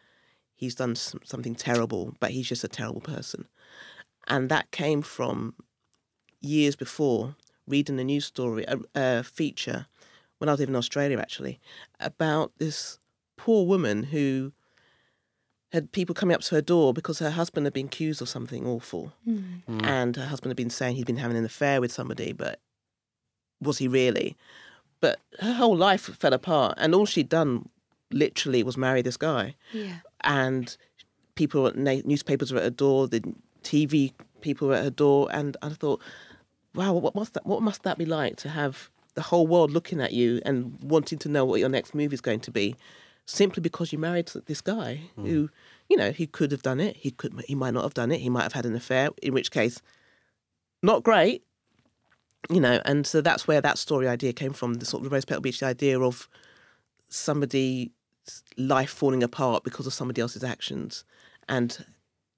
[0.56, 3.48] he's done some, something terrible, but he's just a terrible person,
[4.28, 5.56] and that came from
[6.42, 7.36] years before
[7.68, 9.88] reading a news story, a, a feature
[10.38, 11.60] when I was living in Australia actually,
[12.00, 13.00] about this
[13.38, 14.52] poor woman who
[15.72, 18.66] had people coming up to her door because her husband had been accused of something
[18.66, 19.14] awful.
[19.24, 19.38] Hmm.
[19.68, 19.86] Hmm.
[19.86, 22.60] And her husband had been saying he'd been having an affair with somebody, but
[23.62, 24.36] was he really?
[25.00, 27.70] But her whole life fell apart, and all she'd done
[28.12, 29.56] literally was marry this guy.
[29.72, 29.98] Yeah.
[30.22, 30.76] And
[31.36, 33.22] people, newspapers were at her door, the
[33.64, 36.02] TV people were at her door, and I thought,
[36.76, 40.02] wow, what must that, what must that be like to have the whole world looking
[40.02, 42.76] at you and wanting to know what your next movie is going to be,
[43.30, 45.26] simply because you married this guy hmm.
[45.26, 45.50] who,
[45.88, 48.20] you know, he could have done it, he could, he might not have done it,
[48.22, 49.82] he might have had an affair, in which case,
[50.82, 51.44] not great,
[52.50, 54.76] you know, and so that's where that story idea came from.
[54.76, 56.28] The sort of the Rose Petal Beach, the idea of
[57.08, 57.89] somebody's
[58.58, 61.04] life falling apart because of somebody else's actions,
[61.48, 61.86] and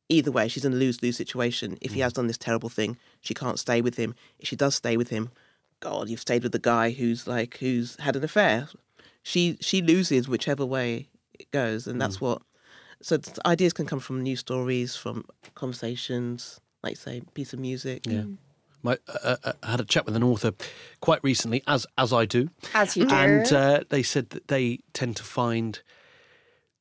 [0.09, 1.77] either way, she's in a lose lose situation.
[1.81, 2.03] If he hmm.
[2.03, 4.15] has done this terrible thing, she can't stay with him.
[4.39, 5.29] If she does stay with him,
[5.79, 8.67] God, you've stayed with the guy who's like who's had an affair.
[9.23, 12.41] She she loses whichever way it goes, and that's what.
[13.03, 18.05] So ideas can come from news stories, from conversations, like say, piece of music.
[18.05, 18.25] Yeah.
[18.83, 20.51] My, uh, uh, I had a chat with an author
[21.01, 23.15] quite recently, as as I do, As you do.
[23.15, 25.81] and uh, they said that they tend to find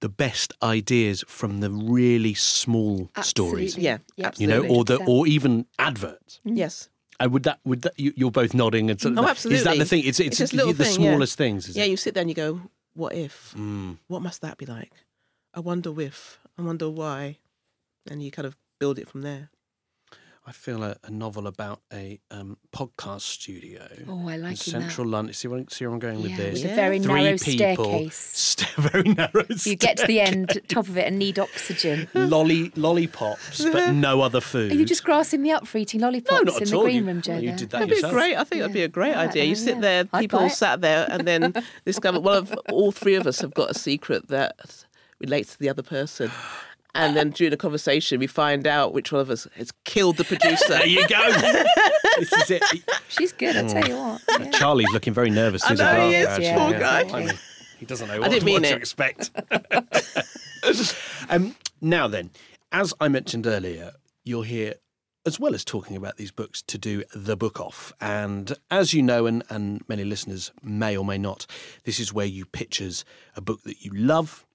[0.01, 3.83] the best ideas from the really small stories, Absolutely.
[3.85, 4.35] Yeah, Yep.
[4.39, 6.41] you know, or the or even adverts.
[6.45, 6.90] Yes.
[7.21, 9.85] And would that would that you, you're both nodding and sort Oh, Is that the
[9.85, 10.05] thing?
[10.05, 11.11] It's it's, It's the thing, yeah.
[11.11, 11.69] smallest things.
[11.69, 11.89] Is yeah, it?
[11.89, 11.91] Mm.
[11.91, 12.63] you sit there and you go,
[12.95, 13.55] "What if?
[14.09, 14.91] What must that be like?
[15.55, 16.41] I wonder if.
[16.59, 17.37] I wonder why."
[18.11, 19.51] And you kind of build it from there.
[20.51, 23.87] I feel a, a novel about a um, podcast studio.
[24.09, 25.33] Oh, I in like central London.
[25.33, 26.63] See where, see where I'm going with Yeah, this?
[26.65, 28.17] with a very Three narrow people, staircase.
[28.59, 29.45] st- very narrow.
[29.65, 32.09] You get to the end, top of it, and need oxygen.
[32.15, 34.73] lolly lollipops, but no other food.
[34.73, 36.83] Are you just grassing me up for eating lollipops No, in the all.
[36.83, 37.33] green You- room, Joe?
[37.35, 38.35] well, you did that That'd be great.
[38.37, 39.45] I think that'd be a great Yeah, idea.
[39.45, 39.81] You sit yeah.
[39.83, 43.71] there, people sat there, and then discover one of all three of us have got
[43.71, 44.85] a secret that
[45.21, 46.33] relates to the other person.
[46.95, 50.25] And then during the conversation, we find out which one of us has killed the
[50.25, 50.69] producer.
[50.69, 51.33] There you go.
[52.19, 52.63] this is it.
[53.09, 54.23] She's good, I'll tell you what.
[54.29, 54.51] Yeah.
[54.51, 55.65] Charlie's looking very nervous.
[55.65, 56.15] I isn't know he he?
[56.17, 56.81] is, Actually, poor yeah.
[56.81, 57.19] guy.
[57.19, 57.39] I mean,
[57.79, 59.31] he doesn't know I what, didn't mean what to expect.
[61.31, 62.31] um, now then,
[62.73, 63.93] as I mentioned earlier,
[64.25, 64.75] you're here
[65.27, 67.93] as well as talking about these books to do the book off.
[68.01, 71.47] And as you know, and, and many listeners may or may not,
[71.85, 73.05] this is where you pitch us
[73.37, 74.47] a book that you love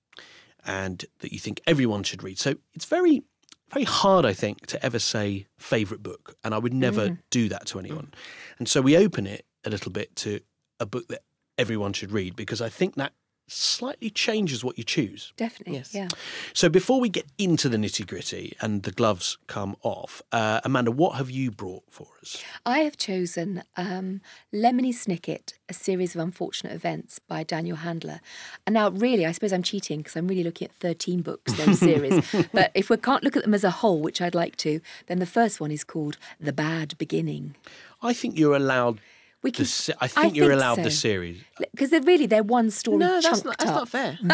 [0.65, 2.39] and that you think everyone should read.
[2.39, 3.23] So it's very,
[3.71, 6.35] very hard, I think, to ever say favourite book.
[6.43, 7.21] And I would never mm-hmm.
[7.29, 8.13] do that to anyone.
[8.57, 10.39] And so we open it a little bit to
[10.79, 11.21] a book that
[11.57, 13.13] everyone should read because I think that
[13.47, 15.31] slightly changes what you choose.
[15.37, 15.93] Definitely, Yes.
[15.93, 16.07] yeah.
[16.53, 20.91] So before we get into the nitty gritty and the gloves come off, uh, Amanda,
[20.91, 22.43] what have you brought for us?
[22.65, 24.21] I have chosen um,
[24.53, 28.19] Lemony Snicket, A Series of Unfortunate Events by Daniel Handler.
[28.65, 31.79] And now, really, I suppose I'm cheating because I'm really looking at 13 books, those
[31.79, 32.25] series.
[32.53, 35.19] but if we can't look at them as a whole, which I'd like to, then
[35.19, 37.55] the first one is called The Bad Beginning.
[38.01, 38.99] I think you're allowed
[39.45, 39.65] We can.
[39.65, 41.39] se- I think you're allowed the series.
[41.59, 43.75] because they're really they're one story No, that's not, that's up.
[43.75, 44.17] not fair.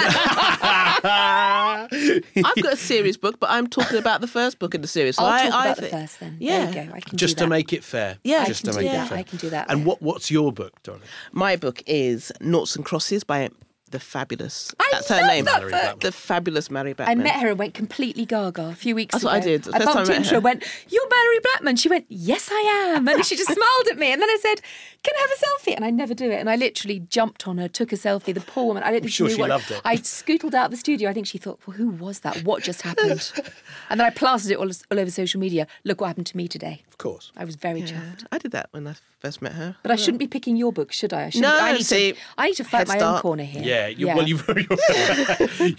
[1.04, 5.18] I've got a series book, but I'm talking about the first book in the series.
[5.18, 6.38] So I'll I, talk I about the first then.
[6.40, 6.72] Yeah.
[6.72, 6.96] There you go.
[6.96, 8.20] I can Just do to make it fair.
[8.24, 8.46] Yeah.
[8.46, 9.06] Just to do make that.
[9.06, 9.18] it fair.
[9.18, 9.70] I can do that.
[9.70, 11.06] And what what's your book, Dorothy?
[11.34, 13.50] My book is Noughts and Crosses by
[13.92, 14.74] the fabulous.
[14.80, 15.46] I that's her love name.
[15.46, 16.00] that book.
[16.02, 17.20] The fabulous Malorie Blackman.
[17.20, 19.32] I met her and went completely gaga a few weeks That's ago.
[19.34, 19.64] what I did.
[19.64, 20.36] The I first time I bumped met into her.
[20.36, 23.98] her, went, "You're Malorie Blackman." She went, "Yes, I am," and she just smiled at
[23.98, 24.12] me.
[24.12, 24.62] And then I said,
[25.04, 26.40] "Can I have a selfie?" And I never do it.
[26.40, 28.34] And I literally jumped on her, took a selfie.
[28.34, 28.84] The poor woman.
[28.84, 29.50] I don't think sure knew she what.
[29.50, 29.82] loved it.
[29.86, 31.10] I scootled out of the studio.
[31.10, 32.44] I think she thought, "Well, who was that?
[32.44, 33.32] What just happened?"
[33.90, 35.68] and then I plastered it all, all over social media.
[35.84, 36.84] Look what happened to me today.
[36.88, 37.32] Of course.
[37.36, 38.26] I was very Yeah, chuffed.
[38.32, 39.76] I did that when I first met her.
[39.84, 41.26] But I shouldn't be picking your book, should I?
[41.26, 42.18] I shouldn't, No, I need see, to.
[42.38, 43.62] I need to fight head my own corner here.
[43.64, 44.48] Yeah, you, well, you've,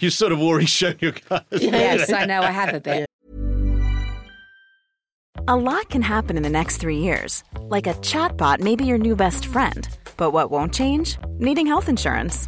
[0.01, 1.45] you've sort of already shown your cards.
[1.51, 2.41] yes, I know.
[2.41, 3.07] I have a bit.
[5.47, 7.43] A lot can happen in the next three years.
[7.59, 9.87] Like a chatbot may be your new best friend.
[10.15, 11.17] But what won't change?
[11.37, 12.47] Needing health insurance.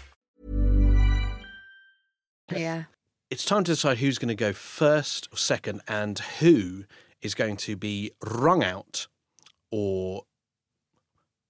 [2.55, 2.83] Yeah.
[3.29, 6.83] It's time to decide who's going to go first or second and who
[7.21, 9.07] is going to be wrung out
[9.71, 10.23] or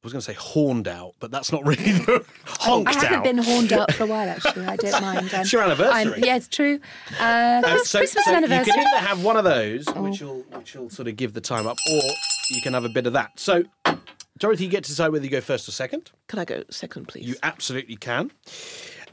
[0.04, 2.96] I was going to say horned out, but that's not really the honked out.
[2.96, 3.24] I haven't out.
[3.24, 4.66] been horned out for a while, actually.
[4.66, 5.30] I don't mind.
[5.34, 5.94] Um, It's your anniversary.
[6.14, 6.80] I'm- yeah, it's true.
[7.20, 10.02] Uh, Um, so, Christmas so and you can either have one of those, Oh.
[10.02, 12.02] which will which will sort of give the time up, or
[12.50, 13.40] you can have a bit of that.
[13.40, 13.64] So,
[14.40, 16.10] Dorothy, you get to decide whether you go first or second.
[16.28, 17.28] Can I go second, please?
[17.28, 18.32] You absolutely can.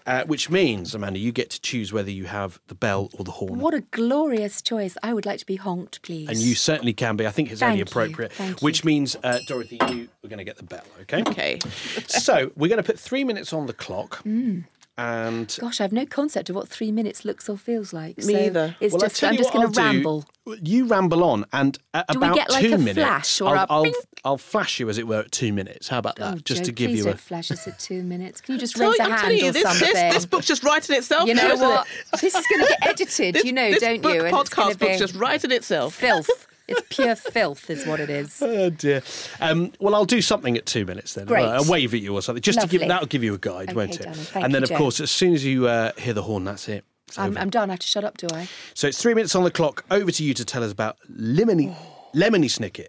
[0.08, 3.30] Uh, which means, Amanda, you get to choose whether you have the bell or the
[3.30, 3.58] horn.
[3.60, 4.96] What a glorious choice.
[5.02, 6.30] I would like to be honked, please.
[6.30, 7.26] And you certainly can be.
[7.26, 8.62] I think it's only Thank you, appropriate.
[8.62, 11.20] Which means, uh, Dorothy, you are going to get the bell, okay?
[11.20, 11.58] Okay.
[12.06, 14.24] so we're going to put three minutes on the clock.
[14.24, 14.64] Mm.
[14.98, 18.18] And Gosh, I have no concept of what three minutes looks or feels like.
[18.18, 18.76] Me so either.
[18.80, 20.24] It's well, just I'm just going to ramble.
[20.60, 23.56] You ramble on, and at Do we about get like two a minutes, flash or
[23.56, 23.92] I'll, a I'll?
[24.24, 25.86] I'll flash you, as it were, at two minutes.
[25.86, 26.34] How about oh, that?
[26.34, 27.16] Oh, just Joe, to give you don't a.
[27.16, 28.40] flash us at two minutes.
[28.40, 29.92] Can you just raise a I'm hand you, or this, something?
[29.92, 31.28] this, this book's just writing itself.
[31.28, 31.60] you know it?
[31.60, 31.86] what?
[32.20, 33.34] this is going to get edited.
[33.36, 34.24] This, you know, don't book you?
[34.24, 35.94] And podcast book's be just writing itself.
[35.94, 36.47] filth.
[36.68, 38.40] It's pure filth, is what it is.
[38.42, 39.02] Oh dear.
[39.40, 41.26] Um, well, I'll do something at two minutes then.
[41.26, 41.44] Great.
[41.44, 42.88] I'll wave at you or something, just to give Lovely.
[42.88, 44.02] that'll give you a guide, Okay, won't it?
[44.04, 44.26] darling.
[44.34, 44.76] And then, you, of Joe.
[44.76, 46.84] course, as soon as you uh, hear the horn, that's it.
[47.16, 47.38] I'm.
[47.38, 47.70] I'm done.
[47.70, 48.48] I have to shut up, do I?
[48.74, 49.84] So it's three minutes on the clock.
[49.90, 51.74] Over to you to tell us about Lemony,
[52.14, 52.88] Lemony Snicket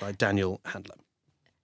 [0.00, 0.96] by Daniel Handler.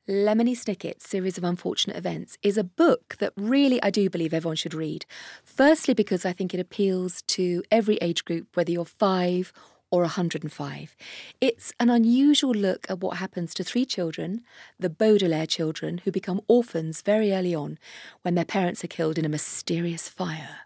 [0.09, 4.57] Lemony Snicket, Series of Unfortunate Events, is a book that really I do believe everyone
[4.57, 5.05] should read.
[5.45, 9.53] Firstly, because I think it appeals to every age group, whether you're five
[9.91, 10.97] or 105.
[11.41, 14.43] It's an unusual look at what happens to three children,
[14.79, 17.79] the Baudelaire children, who become orphans very early on
[18.23, 20.59] when their parents are killed in a mysterious fire.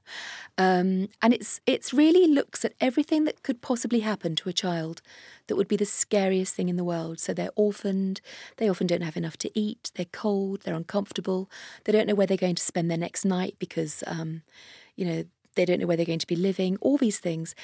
[0.56, 5.02] Um, and it's it's really looks at everything that could possibly happen to a child
[5.48, 7.18] that would be the scariest thing in the world.
[7.18, 8.20] So they're orphaned,
[8.58, 11.50] they often don't have enough to eat, they're cold, they're uncomfortable,
[11.84, 14.42] they don't know where they're going to spend their next night because, um,
[14.94, 17.54] you know, they don't know where they're going to be living, all these things.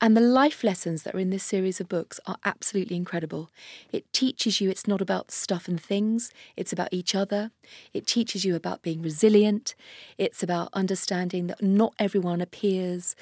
[0.00, 3.50] And the life lessons that are in this series of books are absolutely incredible.
[3.90, 7.50] It teaches you it's not about stuff and things, it's about each other.
[7.92, 9.74] It teaches you about being resilient.
[10.16, 13.16] It's about understanding that not everyone appears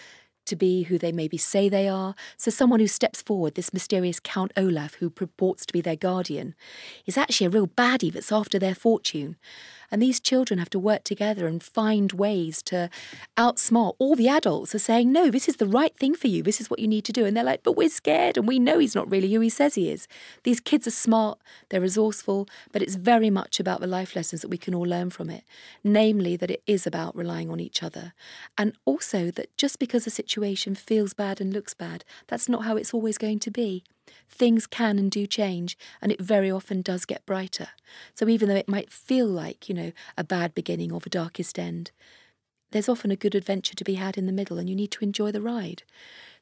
[0.46, 2.14] to be who they maybe say they are.
[2.36, 6.54] So, someone who steps forward, this mysterious Count Olaf, who purports to be their guardian,
[7.04, 9.36] is actually a real baddie that's after their fortune.
[9.90, 12.90] And these children have to work together and find ways to
[13.36, 16.42] outsmart all the adults are saying, no, this is the right thing for you.
[16.42, 17.24] This is what you need to do.
[17.24, 19.74] And they're like, but we're scared and we know he's not really who he says
[19.74, 20.08] he is.
[20.42, 24.48] These kids are smart, they're resourceful, but it's very much about the life lessons that
[24.48, 25.44] we can all learn from it.
[25.84, 28.12] Namely, that it is about relying on each other.
[28.58, 32.76] And also that just because a situation feels bad and looks bad, that's not how
[32.76, 33.84] it's always going to be.
[34.28, 37.68] Things can and do change, and it very often does get brighter.
[38.14, 41.58] So even though it might feel like, you know, a bad beginning or the darkest
[41.58, 41.90] end,
[42.70, 45.04] there's often a good adventure to be had in the middle, and you need to
[45.04, 45.82] enjoy the ride.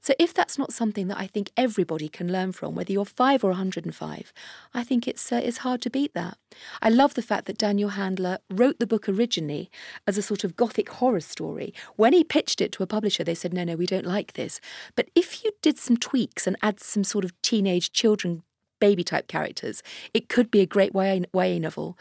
[0.04, 3.42] So, if that's not something that I think everybody can learn from, whether you're five
[3.42, 4.34] or 105,
[4.74, 6.36] I think it's, uh, it's hard to beat that.
[6.82, 9.70] I love the fact that Daniel Handler wrote the book originally
[10.06, 11.72] as a sort of gothic horror story.
[11.96, 14.60] When he pitched it to a publisher, they said, no, no, we don't like this.
[14.94, 18.42] But if you did some tweaks and add some sort of teenage children,
[18.80, 21.96] baby type characters, it could be a great YA, YA novel.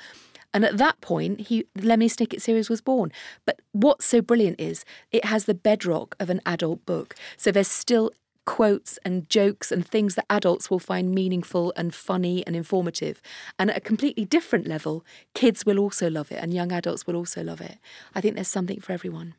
[0.54, 3.12] And at that point, he, the Lemony Snicket series was born.
[3.46, 7.16] But what's so brilliant is it has the bedrock of an adult book.
[7.38, 8.12] So there's still
[8.46, 13.22] quotes and jokes and things that adults will find meaningful and funny and informative.
[13.58, 17.16] And at a completely different level, kids will also love it and young adults will
[17.16, 17.78] also love it.
[18.14, 19.36] I think there's something for everyone.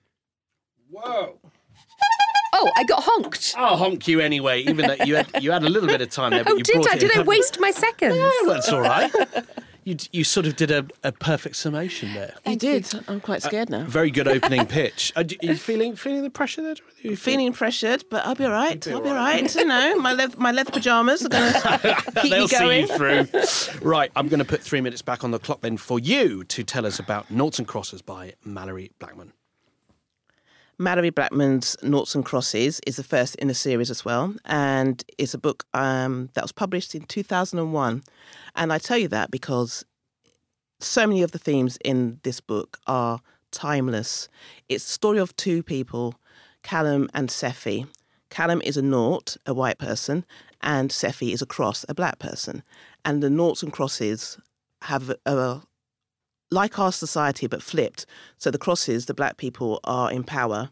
[0.91, 1.39] Whoa.
[2.57, 3.55] Oh, I got honked.
[3.59, 6.31] I'll honk you anyway, even though you had you had a little bit of time
[6.31, 6.45] there.
[6.45, 6.95] But oh, you did I?
[6.95, 7.17] it Did.
[7.17, 8.17] I waste my seconds?
[8.47, 9.11] That's all right.
[9.85, 12.35] You, you sort of did a, a perfect summation there.
[12.47, 12.89] you did.
[13.07, 13.85] I'm quite uh, scared now.
[13.85, 15.13] Very good opening pitch.
[15.17, 16.75] Uh, are you feeling feeling the pressure there?
[16.75, 17.09] Dorothy?
[17.11, 18.87] You Feeling pressured, but I'll be all right.
[18.89, 19.55] I'll be all right.
[19.55, 22.87] You know, my leather, my leather pajamas are going to keep They'll me going.
[22.87, 23.81] see you through.
[23.89, 26.65] right, I'm going to put three minutes back on the clock then for you to
[26.65, 29.33] tell us about Noughts and Crosses by Malorie Blackman.
[30.79, 35.35] Malorie Blackman's Noughts and Crosses is the first in the series as well, and it's
[35.35, 38.03] a book um, that was published in 2001.
[38.57, 39.85] And I tell you that because
[40.81, 43.21] so many of the themes in this book are
[43.53, 44.29] timeless.
[44.69, 46.17] It's the story of two people,
[46.63, 47.87] Callum and Sephy.
[48.29, 50.25] Callum is a nought, a white person,
[50.61, 52.65] and Sephy is a cross, a black person.
[53.05, 54.39] And the noughts and crosses
[54.83, 55.63] have a, a
[56.55, 58.07] like our society but flipped.
[58.39, 60.71] So the crosses, the black people, are in power,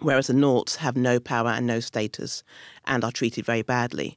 [0.00, 2.42] whereas the noughts have no power and no status
[2.86, 4.16] and are treated very badly.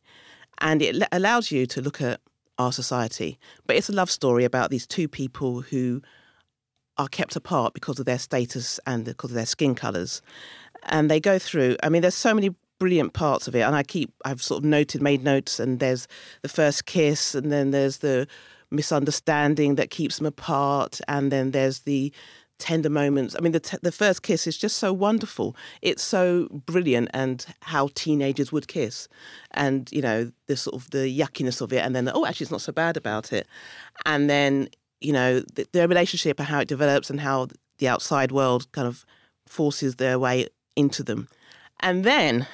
[0.60, 2.22] And it l- allows you to look at
[2.58, 3.38] our society.
[3.68, 6.02] But it's a love story about these two people who
[6.98, 10.22] are kept apart because of their status and because of their skin colours.
[10.84, 13.62] And they go through, I mean, there's so many brilliant parts of it.
[13.62, 16.08] And I keep, I've sort of noted, made notes, and there's
[16.42, 18.28] the first kiss, and then there's the
[18.72, 22.14] misunderstanding that keeps them apart, and then there's the
[22.58, 23.36] tender moments.
[23.38, 25.56] I mean, the t- the first kiss is just so wonderful.
[25.82, 29.08] It's so brilliant, and how teenagers would kiss,
[29.52, 32.52] and you know the sort of the yuckiness of it, and then oh, actually, it's
[32.52, 33.48] not so bad about it,
[34.06, 34.70] and then
[35.02, 37.48] you know the, their relationship and how it develops, and how
[37.80, 39.06] the outside world kind of
[39.48, 41.28] forces their way into them,
[41.82, 42.48] and then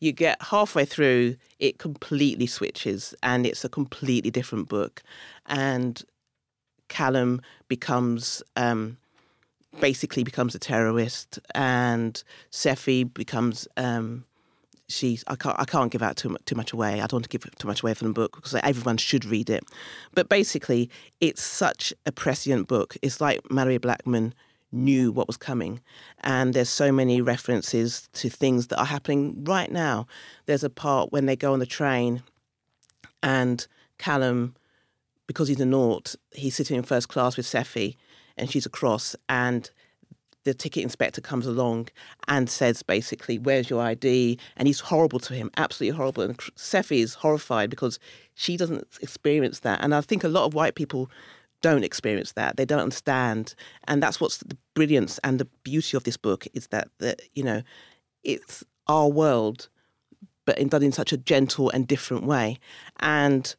[0.00, 5.02] you get halfway through, it completely switches, and it's a completely different book,
[5.46, 6.02] and
[6.88, 8.42] Callum becomes.
[8.56, 8.96] Um,
[9.80, 13.68] basically becomes a terrorist, and Sephy becomes.
[13.76, 14.24] Um,
[14.88, 15.24] she's.
[15.26, 15.58] I can't.
[15.58, 16.94] I can't give out too much, too much away.
[16.94, 19.50] I don't want to give too much away from the book because everyone should read
[19.50, 19.64] it.
[20.14, 22.96] But basically, it's such a prescient book.
[23.02, 24.34] It's like Malorie Blackman
[24.70, 25.80] knew what was coming,
[26.20, 30.06] and there's so many references to things that are happening right now.
[30.46, 32.22] There's a part when they go on the train,
[33.22, 33.66] and
[33.98, 34.54] Callum,
[35.26, 37.96] because he's a nought, he's sitting in first class with Sephy
[38.38, 39.70] and she's across and
[40.44, 41.88] the ticket inspector comes along
[42.28, 46.22] and says basically where's your id and he's horrible to him absolutely horrible.
[46.22, 47.98] And Sephy is horrified because
[48.34, 49.80] she doesn't experience that.
[49.82, 51.10] And i think a lot of white people
[51.60, 52.56] don't experience that.
[52.56, 53.54] They don't understand.
[53.86, 57.42] And that's what's the brilliance and the beauty of this book is that that you
[57.42, 57.62] know
[58.22, 59.68] it's our world
[60.44, 62.58] but in, done in such a gentle and different way.
[63.00, 63.54] And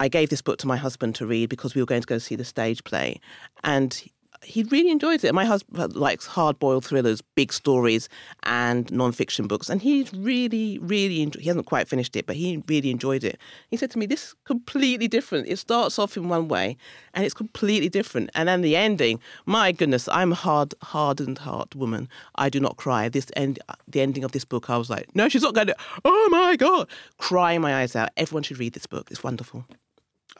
[0.00, 2.16] I gave this book to my husband to read because we were going to go
[2.16, 3.20] see the stage play,
[3.62, 4.02] and
[4.42, 5.34] he really enjoyed it.
[5.34, 8.08] My husband likes hard-boiled thrillers, big stories,
[8.42, 12.62] and non-fiction books, and he's really, really enjoyed, he hasn't quite finished it, but he
[12.68, 13.38] really enjoyed it.
[13.70, 15.48] He said to me, "This is completely different.
[15.48, 16.76] It starts off in one way,
[17.14, 19.20] and it's completely different, and then the ending.
[19.46, 22.08] My goodness, I'm a hard, hardened heart woman.
[22.36, 23.08] I do not cry.
[23.08, 25.76] This end, the ending of this book, I was like, no, she's not going to.
[26.04, 28.10] Oh my god, crying my eyes out.
[28.16, 29.10] Everyone should read this book.
[29.10, 29.64] It's wonderful."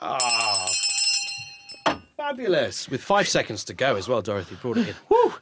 [0.02, 0.65] Ah,
[2.16, 2.88] fabulous!
[2.88, 4.94] With five seconds to go as well, Dorothy brought it in.
[5.08, 5.34] Woo!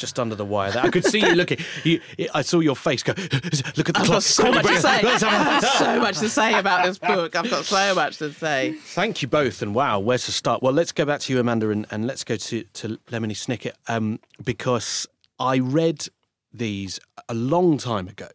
[0.00, 0.82] just under the wire there.
[0.82, 1.58] I could see you looking.
[1.84, 2.00] You,
[2.34, 3.12] I saw your face go.
[3.18, 4.06] Look at the I've clock.
[4.08, 5.02] got so much to say.
[5.02, 7.36] Let's have a- I've got so much to say about this book.
[7.36, 8.72] I've got so much to say.
[8.72, 9.60] Thank you both.
[9.60, 10.62] And wow, where to start?
[10.62, 13.72] Well, let's go back to you, Amanda, and, and let's go to, to Lemony Snicket
[13.88, 15.06] um, because
[15.38, 16.06] I read
[16.52, 18.28] these a long time ago.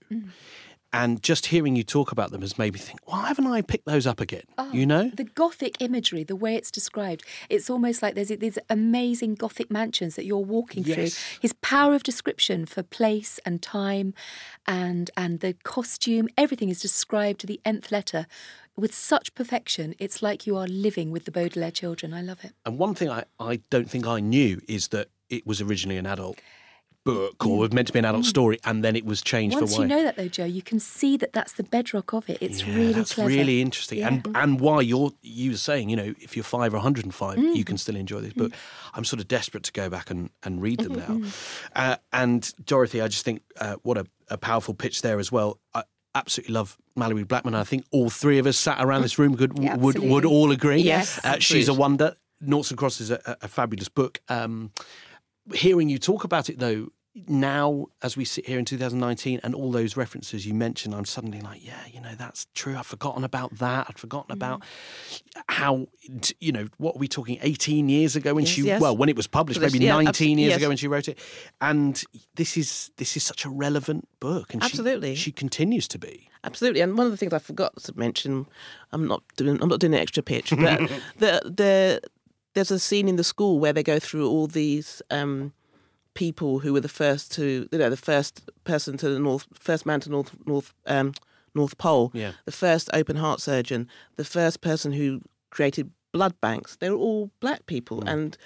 [0.95, 3.85] And just hearing you talk about them has made me think, why haven't I picked
[3.85, 4.43] those up again?
[4.57, 5.11] Oh, you know?
[5.13, 10.15] The Gothic imagery, the way it's described, it's almost like there's these amazing Gothic mansions
[10.15, 10.95] that you're walking Yes.
[10.95, 11.39] through.
[11.41, 14.13] His power of description for place and time
[14.65, 18.25] and and the costume, everything is described to the nth letter
[18.77, 19.95] with such perfection.
[19.99, 22.13] It's like you are living with the Baudelaire children.
[22.13, 22.53] I love it.
[22.65, 26.05] And one thing I, I don't think I knew is that it was originally an
[26.05, 26.39] adult
[27.05, 29.61] book or was meant to be an adult story and then it was changed Mm.
[29.61, 32.29] Once for you know that though, Joe, you can see that that's the bedrock of
[32.29, 32.39] it.
[32.41, 33.29] It's Yeah, really that's clever.
[33.29, 34.43] really interesting, and Yeah.
[34.43, 37.55] and why you're you were saying, you know, if you're five or 105, Mm.
[37.55, 38.51] you can still enjoy this book.
[38.95, 41.29] I'm sort of desperate to go back and, and read them Mm-hmm, now.
[41.75, 45.59] Uh, and Dorothy, I just think uh, what a, a powerful pitch there as well.
[45.73, 45.83] I
[46.15, 47.53] absolutely love Malorie Blackman.
[47.55, 50.49] I think all three of us sat around this room could Yeah, would would all
[50.51, 50.81] agree.
[50.81, 52.15] Yes, uh, she's a wonder.
[52.41, 54.19] Noughts and Crosses is a, a- a fabulous book.
[54.27, 54.71] Um,
[55.53, 56.87] hearing you talk about it though
[57.27, 61.39] now as we sit here in 2019 and all those references you mentioned i'm suddenly
[61.39, 64.61] like yeah you know that's true i've forgotten about that i'd forgotten about
[65.47, 65.87] how
[66.41, 68.81] you know what are we talking 18 years ago when Yes, she yes.
[68.81, 70.57] well when it was published maybe yeah, 19 years yes.
[70.57, 71.17] ago when she wrote it
[71.61, 72.03] and
[72.35, 75.15] this is this is such a relevant book and she- Absolutely.
[75.15, 78.45] she, continues to be Absolutely, and one of the things I forgot to mention,
[78.91, 80.79] I'm not doing, I'm not doing an extra pitch, but
[81.17, 82.01] the the
[82.53, 85.53] there's a scene in the school where they go through all these um,
[86.15, 89.85] people who were the first to, you know, the first person to the north, first
[89.85, 91.13] man to north north um,
[91.53, 92.31] North Pole, Yeah.
[92.45, 93.87] the first open heart surgeon,
[94.17, 96.75] the first person who created blood banks.
[96.77, 98.37] They were all black people, and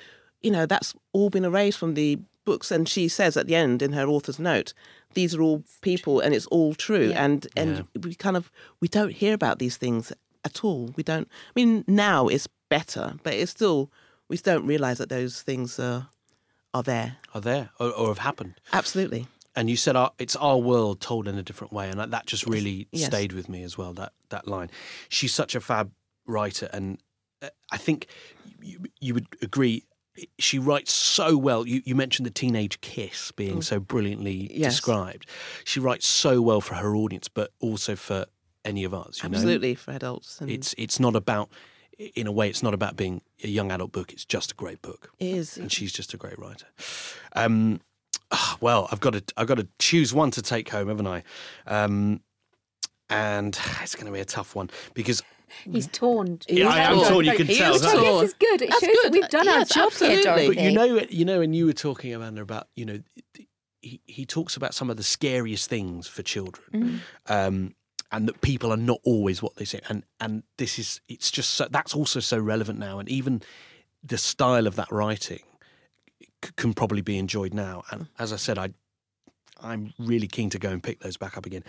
[0.41, 2.71] you know that's all been erased from the books.
[2.71, 4.73] And she says at the end in her author's note,
[5.13, 7.09] these are all people, and it's all true.
[7.09, 7.23] Yeah.
[7.25, 8.51] And and we kind of
[8.81, 10.11] we don't hear about these things
[10.43, 10.91] at all.
[10.95, 11.27] We don't.
[11.31, 13.89] I mean, now it's better, but it's still
[14.29, 16.09] we still don't realise that those things are
[16.73, 17.17] are there.
[17.33, 19.27] are there or, or have happened Absolutely.
[19.55, 22.45] and you said our, it's our world told in a different way, and that, just
[22.45, 23.07] really Yes.
[23.07, 23.93] stayed with me as well.
[23.93, 24.69] That that line.
[25.09, 25.91] She's such a fab
[26.27, 26.99] writer, and
[27.41, 28.07] uh, I think
[28.61, 29.83] you, you would agree.
[30.37, 31.65] She writes so well.
[31.65, 34.51] You, you mentioned the teenage kiss being so brilliantly Mm.
[34.51, 34.73] Yes.
[34.73, 35.25] described.
[35.63, 38.25] She writes so well for her audience, but also for
[38.65, 39.23] any of us.
[39.23, 39.37] You know?
[39.37, 40.41] Absolutely for adults.
[40.41, 41.49] And It's it's not about,
[42.15, 44.11] in a way, it's not about being a young adult book.
[44.13, 45.57] It's just a great book it is.
[45.57, 46.65] and she's just a great writer.
[47.35, 47.81] Um,
[48.31, 51.23] ah, well, I've got to I've got to choose one to take home, haven't I?
[51.67, 52.21] Um,
[53.09, 55.21] and it's going to be a tough one because
[55.65, 56.39] He's torn.
[56.47, 58.03] Yeah, I am torn, you can He tell, is Which torn.
[58.03, 58.61] guess is good.
[58.61, 59.13] It That's shows that good.
[59.13, 60.15] we've done Yes, our job absolutely.
[60.17, 60.47] here, Dorothy.
[60.47, 62.99] but you know you know and you were talking Amanda about you know
[63.81, 67.01] he, he talks about some of the scariest things for children.
[67.25, 67.73] Um,
[68.11, 71.51] and that people are not always what they say, and and this is it's just
[71.51, 73.41] so that's also so relevant now, and even
[74.03, 75.43] the style of that writing
[76.43, 77.83] c- can probably be enjoyed now.
[77.91, 78.69] And as I said, I
[79.61, 81.63] I'm really keen to go and pick those back up again.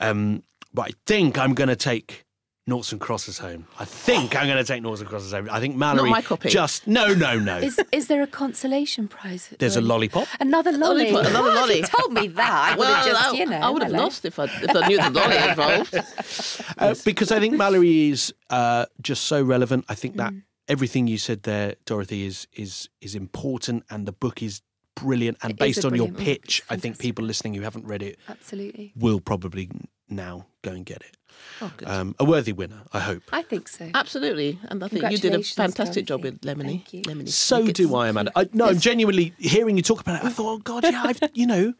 [0.00, 0.42] Um,
[0.72, 2.24] but I think I'm going to take
[2.66, 3.66] Noughts and Crosses home.
[3.78, 5.48] I think I'm going to take Noughts and Crosses home.
[5.50, 6.48] I think Malorie Not my copy.
[6.48, 7.58] just no no no.
[7.58, 9.52] Is, is there a consolation prize?
[9.58, 10.26] There's a lollipop.
[10.40, 11.10] Another lolly.
[11.10, 11.82] Lollipop, another Why have lolly.
[11.82, 12.72] told me that?
[12.72, 13.58] I would have just, I, you know.
[13.58, 14.04] I would have hello.
[14.04, 15.94] lost if I if I knew the lolly involved.
[16.78, 19.84] Uh, because I think Malorie is uh, just so relevant.
[19.88, 20.42] I think that Mm.
[20.68, 24.62] everything you said there, Dorothy, is is is important, and the book is
[24.96, 25.36] brilliant.
[25.42, 26.24] And It is based on your brilliant book.
[26.42, 28.92] pitch, I think people listening who haven't read it Absolutely.
[28.96, 29.68] will probably
[30.08, 31.16] now go and get it.
[31.60, 31.88] Oh, good.
[31.88, 33.22] Um, a worthy winner, I hope.
[33.32, 33.90] I think so.
[33.94, 36.64] Absolutely, and I think you did a Congratulations, fantastic job with Lemony.
[36.84, 37.02] Thank you.
[37.02, 38.32] Lemony So do I, Amanda.
[38.36, 40.26] I, no, I'm genuinely hearing you talk about it.
[40.26, 41.74] I thought, oh God, yeah, I've you know,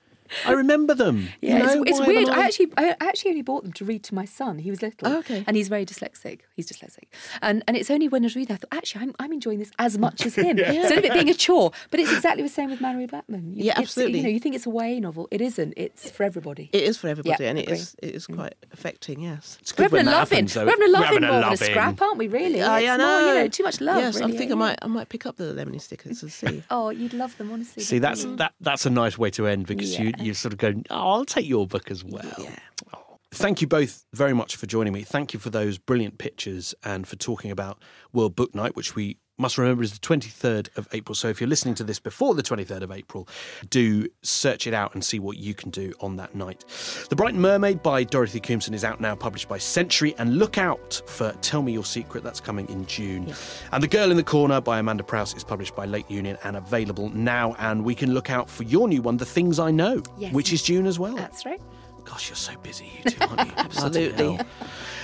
[0.46, 1.28] I remember them.
[1.40, 2.28] Yeah, you know, it's, it's weird.
[2.28, 4.58] haven't I actually, I actually only bought them to read to my son.
[4.58, 5.44] He was little, Oh, okay.
[5.46, 6.40] and he's very dyslexic.
[6.56, 7.04] He's dyslexic,
[7.42, 9.70] and and it's only when I was reading, I thought, actually, I'm, I'm enjoying this
[9.78, 10.58] as much as him.
[10.58, 13.54] Instead of it being a chore, but it's exactly the same with Malorie Blackman.
[13.54, 14.18] You- Yeah, absolutely.
[14.18, 15.74] You know, you think it's a YA novel, it isn't.
[15.76, 16.70] It's for everybody.
[16.72, 17.76] It is for everybody, Yeah, and it agree.
[17.76, 18.36] is it is mm.
[18.36, 19.20] quite affecting.
[19.20, 19.58] Yes.
[19.60, 21.32] It's We're good when having a that loving, happens, we're having a We're having a
[21.32, 22.28] more than a scrap, aren't we?
[22.28, 22.62] Really?
[22.62, 23.34] Oh, it's yeah, I more, you know.
[23.34, 23.96] know, too much love.
[23.98, 26.62] Yes, really, I think I might I might pick up the Lemony Snickets and see.
[26.70, 27.82] Oh, you'd love them, honestly.
[27.82, 28.54] See, that's that.
[28.60, 31.46] That's a nice way to end because you You sort of go, oh, I'll take
[31.46, 32.34] your book as well.
[32.38, 32.56] Yeah.
[32.94, 33.18] Oh.
[33.32, 35.02] Thank you both very much for joining me.
[35.02, 39.18] Thank you for those brilliant pictures and for talking about World Book Night, which we
[39.36, 41.14] must remember, is the 23rd of April.
[41.14, 43.26] So if you're listening to this before the 23rd of April,
[43.68, 46.64] do search it out and see what you can do on that night.
[47.08, 50.14] The Brighton Mermaid by Dorothy Koomson is out now, published by Century.
[50.18, 53.32] And look out for Tell Me Your Secret, that's coming in June.
[53.72, 56.56] And The Girl in the Corner by Amanda Prowse is published by Lake Union and
[56.56, 57.56] available now.
[57.58, 60.32] And we can look out for your new one, The Things I Know, Yes.
[60.32, 61.16] which is June as well.
[61.16, 61.60] That's right.
[62.04, 63.54] Gosh, you're so busy, you two, aren't you?
[63.56, 64.38] Absolutely.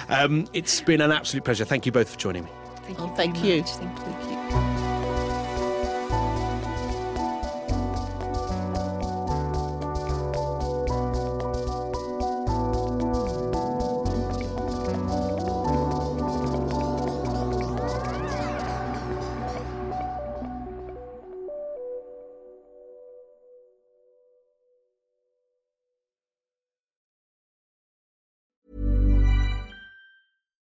[0.09, 1.65] Um, it's been an absolute pleasure.
[1.65, 2.51] Thank you both for joining me.
[2.91, 3.15] Thank Oh, you.
[3.15, 3.61] thank very you.
[3.61, 3.71] much.
[3.71, 3.99] Thank
[4.31, 5.41] you.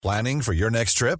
[0.02, 1.20] Planning for your next trip?